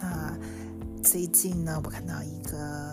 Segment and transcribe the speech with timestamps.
[0.00, 0.36] 那
[1.02, 2.92] 最近呢，我看到一个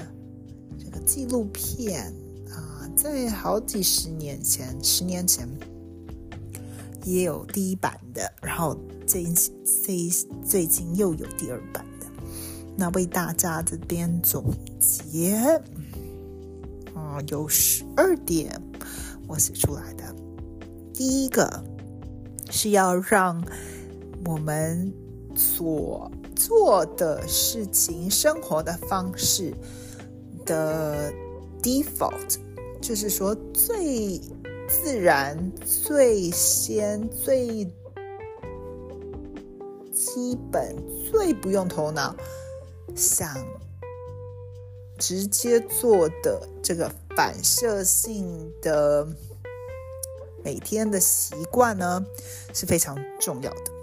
[0.78, 2.14] 这个纪录片
[2.50, 5.48] 啊，在好几十年前，十年前
[7.04, 9.26] 也有第一版的，然后最
[9.84, 10.10] 最
[10.46, 12.06] 最近又有第二版的。
[12.78, 14.46] 那为大家这边总
[14.80, 15.36] 结，
[16.94, 18.62] 啊，有十二点
[19.28, 20.16] 我写出来的。
[20.94, 21.64] 第一个
[22.50, 23.44] 是要让
[24.26, 24.94] 我们
[25.36, 29.54] 所做的事情、生活的方式
[30.46, 31.12] 的
[31.62, 32.38] default，
[32.82, 34.20] 就是说最
[34.68, 37.66] 自然、最先、最
[39.92, 40.76] 基本、
[41.10, 42.16] 最不用头脑
[42.96, 43.30] 想
[44.98, 49.08] 直接做的这个反射性的
[50.44, 52.06] 每天的习惯呢，
[52.54, 53.83] 是非常重要的。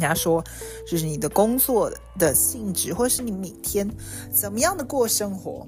[0.00, 0.42] 人家说，
[0.86, 3.86] 就是你的工作的性质，或是你每天
[4.32, 5.66] 怎么样的过生活，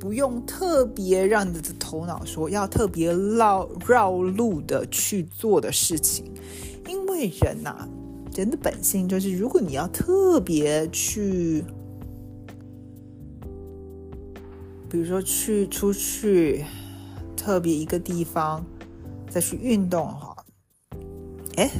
[0.00, 6.32] 不用特别让你的头脑说要特别绕绕路的去做的事情，
[6.88, 7.88] 因为人呐、
[8.34, 11.64] 人的本性就是，如果你要特别去，
[14.90, 16.64] 比如说去出去
[17.36, 18.66] 特别一个地方
[19.30, 20.44] 再去运动哈，
[21.54, 21.70] 哎。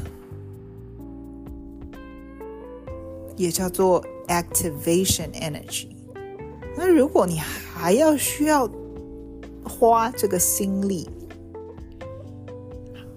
[3.36, 5.88] 也叫做 activation energy。
[6.76, 8.68] 那如果你还要需要
[9.64, 11.08] 花这个心力，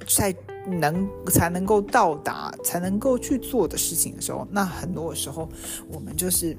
[0.07, 0.33] 才
[0.67, 5.47] 能才能够到达，才能够去做的事情的时候，那很多的时候
[5.89, 6.55] 我们就是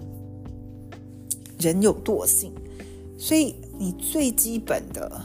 [1.59, 2.53] 人有惰性，
[3.19, 5.21] 所以你最基本的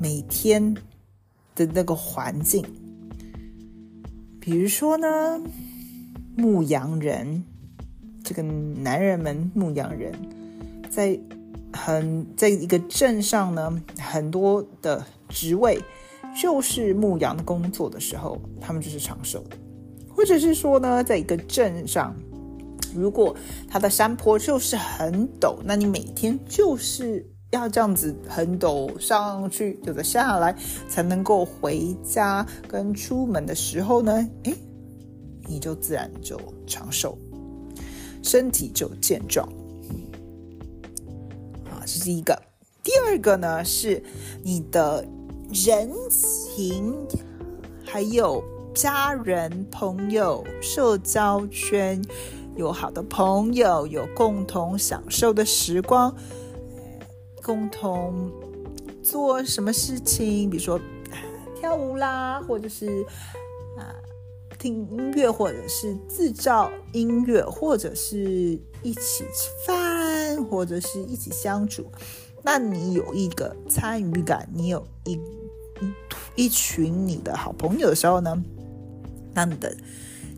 [0.00, 0.74] 每天
[1.54, 2.64] 的那个环境，
[4.40, 5.40] 比如说呢。
[6.40, 7.44] 牧羊人，
[8.24, 10.10] 这个男人们牧羊人，
[10.88, 11.18] 在
[11.70, 15.78] 很在一个镇上呢，很多的职位
[16.40, 19.56] 就是牧羊的工作的时候，他们就是长寿的。
[20.08, 22.16] 或者是说呢，在一个镇上，
[22.94, 23.36] 如果
[23.68, 30.56] 它的山坡就是很陡，那你每天就是要这样子很陡上去，有的下来，
[30.88, 34.54] 才能够回家跟出门的时候呢，诶。
[35.50, 37.18] 你就自然就长寿，
[38.22, 39.44] 身体就健壮
[41.64, 42.40] 啊，这是一个。
[42.84, 44.00] 第二个呢，是
[44.44, 45.04] 你的
[45.52, 46.94] 人情，
[47.84, 52.00] 还有家人、朋友、社交圈，
[52.54, 56.14] 有好的朋友，有共同享受的时光，
[57.42, 58.30] 共同
[59.02, 60.80] 做什么事情，比如说
[61.60, 63.04] 跳舞啦，或者是。
[64.60, 71.90] 听音乐，或者是制造音乐，或者是一起吃饭，或者是一起相处。
[72.42, 75.18] 那你有一个参与感，你有一
[76.36, 78.44] 一群你的好朋友的时候呢，
[79.32, 79.74] 那你的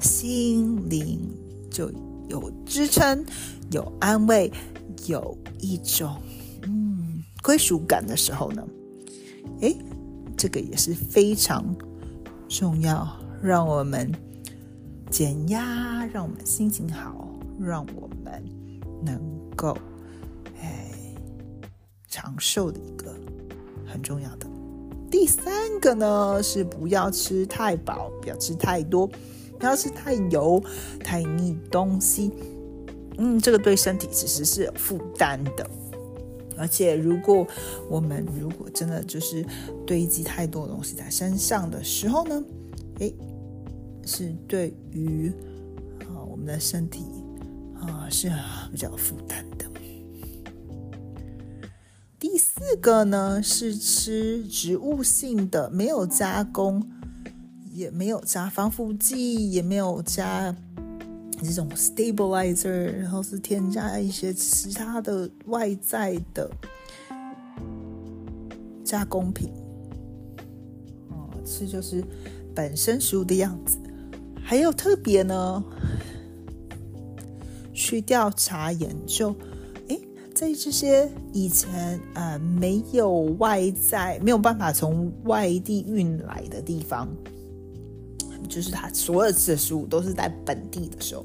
[0.00, 1.20] 心灵
[1.68, 1.90] 就
[2.28, 3.26] 有支撑，
[3.72, 4.52] 有安慰，
[5.06, 6.16] 有一种
[6.62, 8.64] 嗯归属感的时候呢，
[9.62, 9.76] 诶，
[10.36, 11.74] 这个也是非常
[12.48, 13.21] 重要。
[13.42, 14.10] 让我们
[15.10, 17.28] 减压，让我们心情好，
[17.60, 18.42] 让我们
[19.04, 19.20] 能
[19.56, 19.76] 够
[20.60, 20.88] 哎
[22.08, 23.12] 长寿的一个
[23.84, 24.46] 很重要的。
[25.10, 29.06] 第三个呢是不要吃太饱，不要吃太多，
[29.58, 30.62] 不要吃太油、
[31.00, 32.30] 太腻东西。
[33.18, 35.68] 嗯，这个对身体其实是有负担的。
[36.56, 37.44] 而且，如果
[37.90, 39.44] 我们如果真的就是
[39.84, 42.42] 堆积太多东西在身上的时候呢，
[43.00, 43.12] 诶。
[44.04, 45.32] 是对于
[46.00, 47.04] 啊我们的身体
[47.74, 48.30] 啊是
[48.70, 49.66] 比较负担的。
[52.18, 56.88] 第四个呢是吃植物性的，没有加工，
[57.72, 60.54] 也没有加防腐剂，也没有加
[61.42, 66.48] 这种 stabilizer，然后是添加一些其他的外在的
[68.84, 69.50] 加工品。
[71.08, 72.04] 哦，吃就是
[72.54, 73.76] 本身食物的样子。
[74.52, 75.64] 还有特别呢，
[77.72, 79.34] 去调查研究，
[79.88, 79.98] 诶，
[80.34, 87.08] 在这些以前呃没有外在没有办法从外地运来的地方，
[88.46, 91.24] 就是它所有吃的食物都是在本地的时候，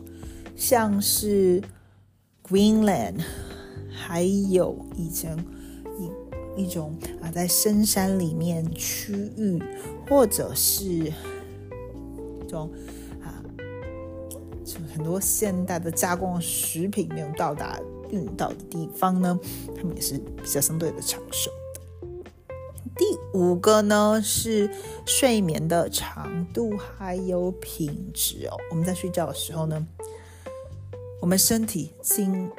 [0.56, 1.62] 像是
[2.47, 3.19] Greenland，
[3.91, 5.38] 还有以前
[6.56, 9.62] 一一种啊在深山里面区域，
[10.09, 11.12] 或者是
[12.44, 12.71] 这种。
[14.94, 17.79] 很多现代的加工食品没有到达
[18.09, 19.39] 运到的地方呢，
[19.75, 21.51] 他们也是比较相对的长寿
[22.95, 23.06] 第
[23.38, 24.69] 五个呢是
[25.06, 28.57] 睡眠的长度还有品质哦。
[28.71, 29.85] 我们在睡觉的时候呢，
[31.21, 32.50] 我们身体经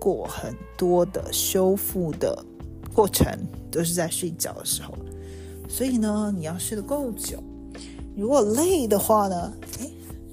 [0.00, 2.44] 过很多的修复的
[2.94, 3.26] 过程，
[3.70, 4.94] 都是在睡觉的时候，
[5.68, 7.42] 所以呢，你要睡得够久。
[8.16, 9.90] 如果累的话呢，哎，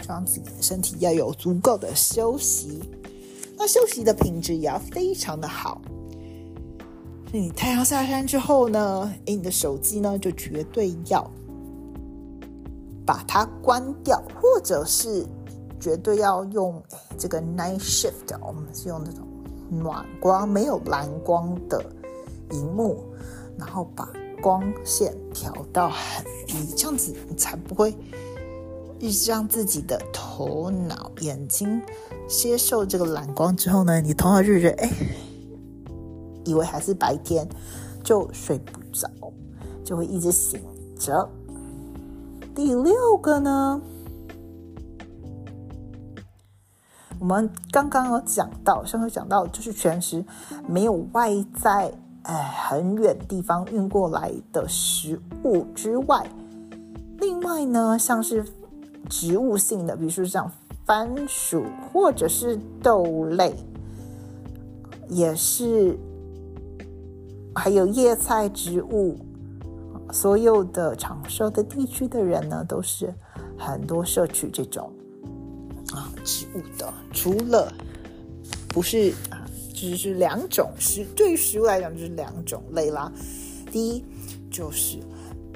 [0.07, 2.79] 让自己的身体要有足够的休息，
[3.57, 5.81] 那休息的品质也要非常的好。
[7.31, 11.27] 你太阳下山之后呢，哎，你的手机呢就绝对要
[13.05, 15.25] 把它关掉，或者是
[15.79, 16.79] 绝对要用
[17.17, 19.25] 这个 night shift，我们是用那种
[19.69, 21.83] 暖光、没有蓝光的
[22.51, 23.03] 荧幕，
[23.57, 24.07] 然后把。
[24.41, 27.95] 光线调到很低，这样子你才不会
[28.99, 31.81] 一直让自己的头脑、眼睛
[32.27, 34.91] 接受这个蓝光之后呢，你头脑就觉得哎，
[36.43, 37.47] 以为还是白天，
[38.03, 39.07] 就睡不着，
[39.83, 40.59] 就会一直醒
[40.99, 41.29] 着。
[42.55, 43.79] 第六个呢，
[47.19, 50.25] 我们刚刚有讲到，上次讲到就是全时
[50.67, 51.29] 没有外
[51.61, 51.93] 在。
[52.31, 56.25] 哎，很远地方运过来的食物之外，
[57.19, 58.45] 另外呢，像是
[59.09, 60.49] 植物性的，比如说像
[60.85, 63.53] 番薯或者是豆类，
[65.09, 65.99] 也是
[67.53, 69.17] 还有叶菜植物，
[70.13, 73.13] 所有的长寿的地区的人呢，都是
[73.57, 74.89] 很多摄取这种
[75.91, 77.69] 啊植物的，除了
[78.69, 79.13] 不是。
[79.81, 83.11] 只是两种食，对于食物来讲就是两种类啦。
[83.71, 84.05] 第一
[84.51, 84.99] 就是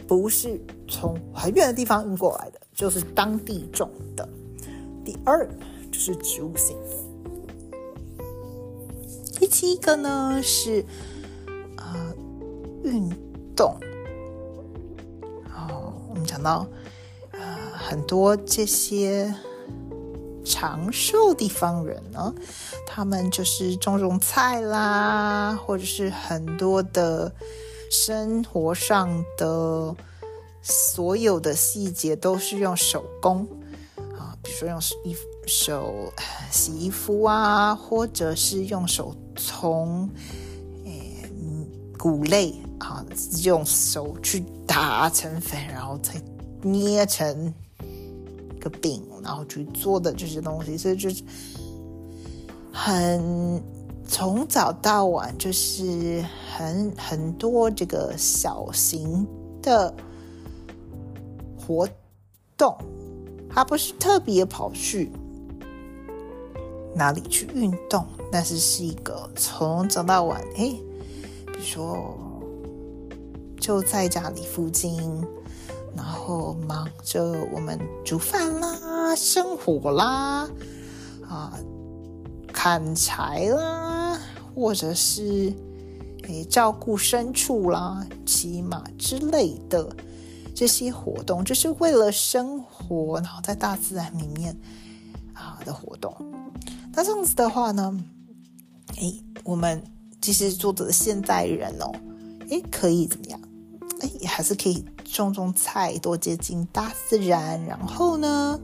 [0.07, 4.27] 不是从很远的地方运过来的，就是当地种的。
[5.04, 5.48] 第二
[5.92, 6.75] 就是植物性。
[9.39, 10.83] 第七个呢是
[11.75, 12.12] 啊
[12.83, 13.07] 运
[13.56, 13.78] 动。
[15.56, 16.68] 哦，我们讲到
[17.30, 17.39] 呃
[17.75, 19.31] 很多这些。
[20.45, 22.33] 长寿地方人呢，
[22.86, 27.33] 他们就是种种菜啦，或者是很多的
[27.92, 29.94] 生活上的
[30.62, 33.47] 所有的细节都是用手工
[34.18, 35.15] 啊，比如说用衣
[35.47, 36.13] 手
[36.51, 40.09] 洗衣服啊，或者是用手从
[40.86, 41.27] 诶
[41.97, 43.03] 谷类啊
[43.44, 46.13] 用手去打成粉，然后再
[46.62, 47.53] 捏成。
[48.68, 51.24] 个饼，然后去做的这些东西，所以就是
[52.74, 53.64] 很
[54.08, 59.28] 从早到晚，就是很很多这个小型
[59.62, 59.94] 的
[61.56, 61.88] 活
[62.57, 62.76] 动，
[63.48, 65.12] 他不是特别跑去
[66.95, 70.76] 哪里去运动，但是是一个从早到晚，哎，
[71.45, 72.18] 比如说
[73.60, 75.24] 就在家里附近。
[75.95, 77.23] 然后忙着
[77.54, 80.49] 我们煮饭啦、生火啦、
[81.28, 81.54] 啊
[82.52, 84.19] 砍柴啦，
[84.56, 85.54] 或者是
[86.23, 89.95] 诶照顾牲畜啦、骑马之类的
[90.56, 94.57] 这些活动，就是为了生活，然后在大自然里面
[95.33, 96.16] 啊的活动。
[96.94, 98.04] 那这样子的话呢，
[98.95, 99.83] 诶，我们
[100.21, 101.92] 其实做的现代人哦，
[102.49, 103.40] 诶，可以怎么样？
[103.99, 104.85] 哎，还是可以。
[105.16, 108.60] 种种菜，多接近大自然，然后呢，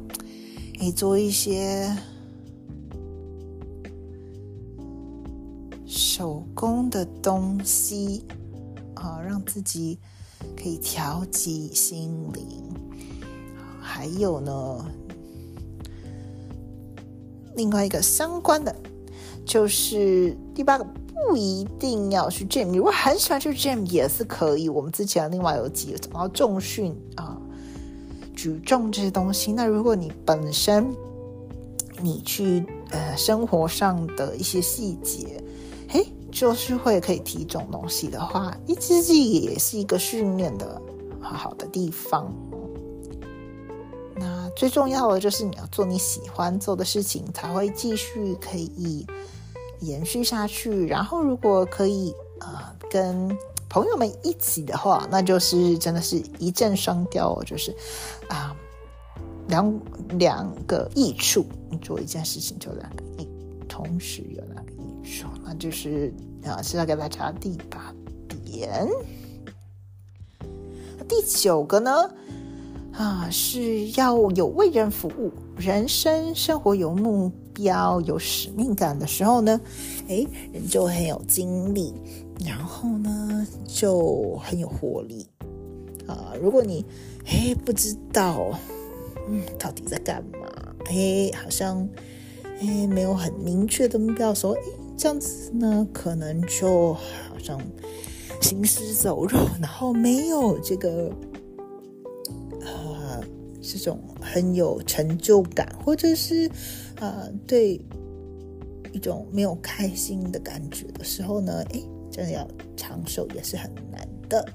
[0.80, 1.90] 诶，做一些
[5.86, 8.26] 手工的东西
[8.96, 9.98] 啊，让自己
[10.62, 12.70] 可以调剂心灵。
[13.80, 14.86] 还有呢，
[17.56, 18.76] 另外一个相关的，
[19.46, 20.86] 就是第八个。
[21.28, 24.68] 不一定要去 gym，如果很喜欢去 gym 也是可以。
[24.68, 27.38] 我们之前另外有几个讲到重训啊、
[28.36, 29.52] 举重这些东西。
[29.52, 30.94] 那如果你本身
[32.02, 35.42] 你去呃生活上的一些细节，
[35.88, 40.82] 嘿，就是会可以提这种东西的话，一其实也是一个训练的
[41.22, 42.34] 很好的地方。
[44.16, 49.06] 那最重要的就是你要做你喜欢做的事情，才会继续可以
[49.82, 50.88] 延续下去。
[50.88, 53.30] 然后如果可以啊，跟
[53.70, 57.76] 朋友们一起的话，那就是真的是一箭双雕哦，就是
[58.28, 58.56] 啊，
[59.48, 59.80] 两
[60.18, 61.46] 两个益处。
[61.70, 63.28] 你做一件事情就两个益，
[63.68, 67.94] 同时有两个益处，那就是啊，是要给大家第八
[68.46, 68.88] 点。
[71.08, 72.10] 第九个呢？
[72.94, 79.60] 啊，是要有为人服务，人生生活有目标、有使命感的时候呢，
[80.08, 81.94] 哎，人就很有精力，
[82.46, 85.28] 然后呢就很有活力
[86.08, 86.34] 啊。
[86.42, 86.86] 如果你
[87.26, 88.52] 哎不知道，
[89.30, 90.48] 嗯，到底在干嘛？
[90.86, 91.88] 哎，好像
[92.62, 94.60] 哎没有很明确的目标，说哎
[94.98, 97.60] 这样子呢，可能就好像
[98.42, 101.10] 行尸走肉，然后没有这个
[102.62, 103.20] 啊。
[103.64, 106.50] 这种很有成就感，或者是
[107.02, 107.82] 啊，对
[108.94, 111.82] 一种没有开心的感觉的时候呢，哎，
[112.12, 114.48] 真的要长寿也是很难的。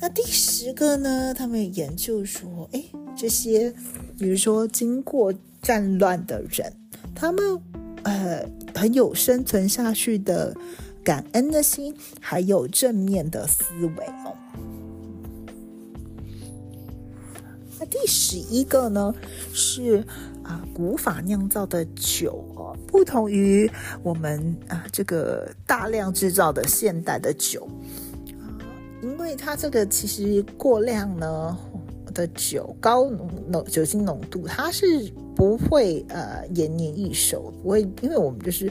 [0.00, 2.84] 那第十个呢，他们研究说，哎，
[3.16, 3.72] 这些
[4.18, 6.72] 比如说经过战乱的人，
[7.14, 7.60] 他们
[8.02, 8.44] 呃
[8.74, 10.52] 很有生存下去的
[11.04, 14.36] 感恩的心，还有正面的思维哦。
[17.78, 19.14] 那第十一个呢
[19.52, 20.04] 是
[20.44, 23.68] 啊，古法酿造的酒哦，不同于
[24.02, 27.66] 我们啊这个大量制造的现代的酒
[28.38, 28.52] 啊，
[29.02, 31.58] 因为它这个其实过量呢
[32.12, 38.70] 的酒高浓浓酒精浓度，它是不会呃延年益寿，不会，因为我们就是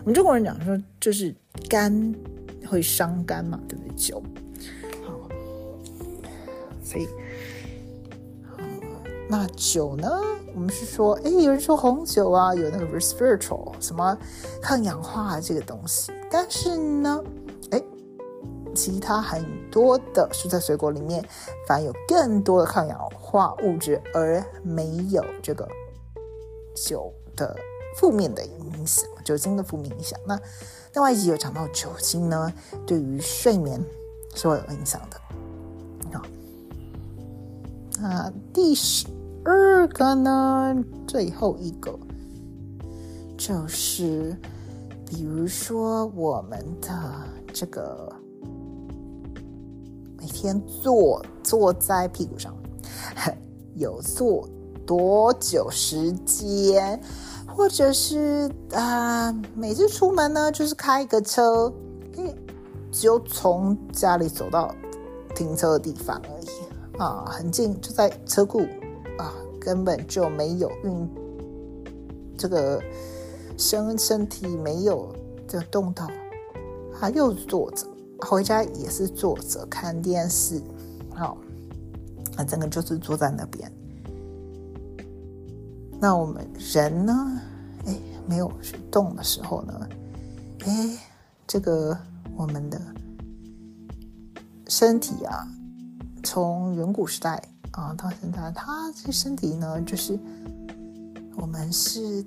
[0.00, 1.34] 我们中国人讲说就是
[1.68, 2.14] 肝
[2.66, 3.94] 会伤肝嘛，对不对？
[3.94, 4.22] 酒
[5.04, 5.28] 好，
[6.82, 7.06] 所以。
[9.30, 10.10] 那酒呢？
[10.52, 14.18] 我们是说，哎，有人说红酒啊，有那个 respiratory 什么
[14.60, 16.10] 抗氧化这个东西。
[16.28, 17.22] 但是呢，
[17.70, 17.80] 哎，
[18.74, 21.24] 其他很多的蔬菜水果里面，
[21.64, 25.68] 反而有更多的抗氧化物质，而没有这个
[26.74, 27.56] 酒的
[27.96, 30.18] 负面的影响，酒精的负面影响。
[30.26, 30.36] 那
[30.94, 32.52] 另外一集有讲到酒精呢，
[32.84, 33.80] 对于睡眠
[34.34, 35.20] 是会有影响的。
[36.18, 36.26] 好，
[38.00, 39.06] 那第十。
[39.44, 41.98] 二个呢，最后一个
[43.38, 44.36] 就是，
[45.06, 46.90] 比如说我们的
[47.52, 48.12] 这个
[50.18, 52.54] 每天坐坐在屁股上，
[53.74, 54.46] 有坐
[54.86, 57.00] 多久时间，
[57.46, 61.72] 或者是啊，每次出门呢，就是开一个车，
[62.92, 64.74] 只有从家里走到
[65.34, 68.66] 停车的地方而已啊，很近，就在车库。
[69.60, 71.08] 根本就没有运
[72.38, 72.82] 这个
[73.58, 75.14] 身身体没有
[75.46, 76.10] 的动到，
[76.98, 77.86] 他又坐着
[78.20, 80.62] 回家也是坐着看电视，
[81.14, 81.36] 好，
[82.36, 83.70] 那整个就是坐在那边。
[86.00, 87.40] 那我们人呢？
[87.84, 87.94] 哎，
[88.26, 89.88] 没有去动的时候呢？
[90.64, 90.98] 哎，
[91.46, 91.94] 这个
[92.34, 92.80] 我们的
[94.66, 95.46] 身体啊，
[96.22, 97.49] 从远古时代。
[97.72, 100.18] 啊，到现在，他这身体呢，就是
[101.36, 102.24] 我们是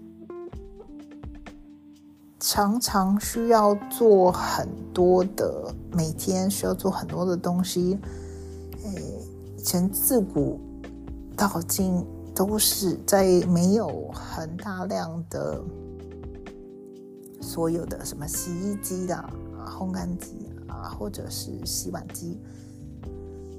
[2.39, 7.99] 常常需要做很多的，每天需要做很多的东西。
[8.83, 9.19] 诶，
[9.57, 10.59] 以前自古
[11.35, 15.61] 到今都是在没有很大量的
[17.41, 19.15] 所有的什么洗衣机的、
[19.65, 22.39] 烘干机啊，或者是洗碗机。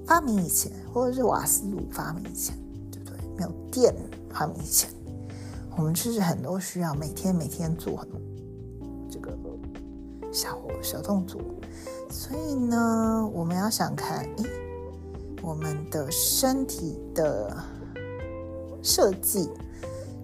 [0.06, 2.56] 发明以前，或者是瓦斯炉发明以前，
[2.90, 3.16] 对不对？
[3.36, 3.94] 没有电
[4.30, 4.90] 发明以前，
[5.76, 8.20] 我们就是很多需要每天每天做很多
[9.10, 9.36] 这个
[10.32, 11.40] 小小动作。
[12.10, 14.44] 所以呢，我们要想看，诶，
[15.42, 17.56] 我们的身体的
[18.82, 19.50] 设计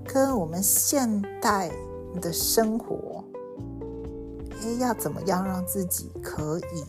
[0.05, 1.71] 跟我们现代
[2.21, 3.25] 的生活，
[4.63, 6.85] 诶，要怎么样让自己可以？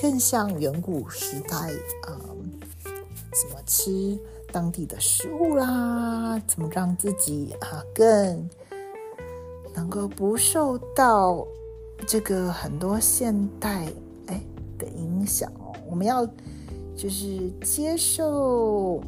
[0.00, 1.72] 更像远古时代，
[2.06, 2.14] 嗯，
[2.84, 4.16] 怎么吃
[4.52, 6.40] 当地的食物啦？
[6.46, 8.48] 怎么让自己啊更
[9.74, 11.44] 能够不受到
[12.06, 13.88] 这个很多现代
[14.28, 14.40] 哎
[14.78, 15.74] 的影响哦？
[15.90, 16.24] 我们要
[16.96, 19.02] 就是接受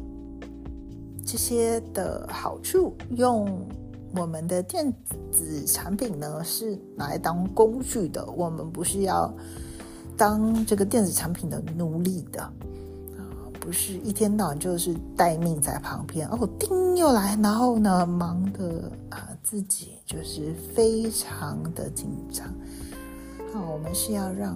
[1.25, 3.65] 这些的好处，用
[4.13, 4.93] 我们的电
[5.31, 9.33] 子产品呢是拿来当工具的，我们不是要。
[10.21, 12.53] 当这个电子产品的奴隶的啊，
[13.59, 22.47] 不是一天到晚就是待命在旁边哦，叮又来，然后呢，忙的啊，自己就是非常的紧张。
[23.51, 24.55] 好，我们是要让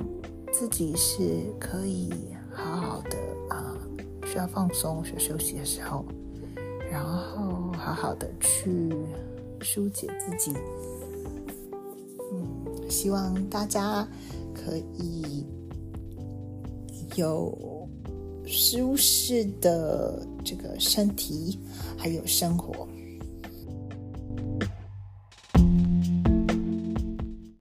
[0.53, 1.24] 自己是
[1.60, 2.13] 可以
[2.53, 3.17] 好好的
[3.50, 3.75] 啊，
[4.24, 6.05] 需要放松、需要休息的时候，
[6.91, 8.95] 然后好好的去
[9.62, 10.55] 疏解自己。
[12.31, 14.07] 嗯，希望大家
[14.53, 15.43] 可以
[17.15, 17.74] 有。
[18.48, 21.60] 舒适的这个身体，
[21.98, 22.88] 还有生活。